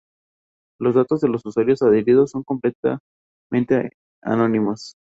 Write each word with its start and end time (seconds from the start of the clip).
Los 0.79 0.95
datos 0.95 1.21
de 1.21 1.27
los 1.29 1.45
usuarios 1.45 1.83
adheridos 1.83 2.31
son 2.31 2.41
completamente 2.43 3.03
anónimos. 4.23 4.95